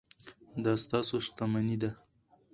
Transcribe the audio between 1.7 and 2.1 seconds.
ده.